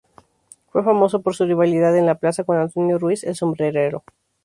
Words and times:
Fue 0.71 0.83
famoso 0.83 1.21
por 1.21 1.35
su 1.35 1.45
rivalidad 1.45 1.95
en 1.95 2.07
la 2.07 2.15
plaza 2.15 2.43
con 2.43 2.57
Antonio 2.57 2.97
Ruiz 2.97 3.23
"El 3.23 3.35
Sombrerero". 3.35 4.03